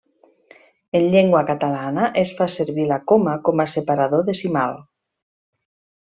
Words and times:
En 0.99 1.03
llengua 1.15 1.41
catalana 1.49 2.07
es 2.21 2.31
fa 2.39 2.47
servir 2.53 2.85
la 2.91 2.97
coma 3.11 3.35
com 3.49 3.61
a 3.65 3.67
separador 3.75 4.25
decimal. 4.31 4.75